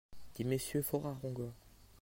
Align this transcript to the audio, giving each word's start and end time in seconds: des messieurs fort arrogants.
des 0.33 0.43
messieurs 0.45 0.81
fort 0.81 1.05
arrogants. 1.05 1.53